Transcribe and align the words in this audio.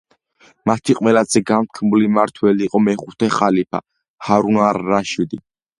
მათი 0.69 0.95
ყველა 0.99 1.23
განთქმული 1.51 2.09
მართველი 2.17 2.67
იყო 2.71 2.83
მეხუთე 2.89 3.33
ხალიფა, 3.39 3.87
ჰარუნ 4.31 4.63
არ-რაშიდი. 4.73 5.47